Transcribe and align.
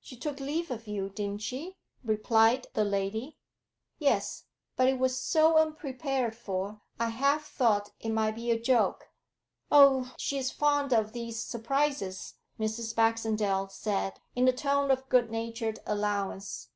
'She 0.00 0.16
took 0.16 0.40
leave 0.40 0.70
of 0.70 0.86
you, 0.88 1.10
didn't 1.10 1.42
she?' 1.42 1.76
replied 2.02 2.66
the 2.72 2.82
lady. 2.82 3.36
'Yes. 3.98 4.44
But 4.74 4.88
it 4.88 4.98
was 4.98 5.20
So 5.20 5.58
unprepared 5.58 6.34
for, 6.34 6.80
I 6.98 7.10
half 7.10 7.46
thought 7.46 7.90
it 8.00 8.08
might 8.08 8.36
be 8.36 8.50
a 8.50 8.58
joke.' 8.58 9.10
'Oh, 9.70 10.14
she's 10.16 10.50
fond 10.50 10.94
of 10.94 11.12
these 11.12 11.42
surprises,' 11.44 12.36
Mrs. 12.58 12.94
Baxendale 12.96 13.68
said, 13.68 14.18
in 14.34 14.48
a 14.48 14.52
tone 14.54 14.90
of 14.90 15.10
good 15.10 15.30
natured 15.30 15.80
allowance. 15.84 16.70